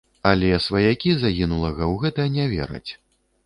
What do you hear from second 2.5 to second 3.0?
вераць.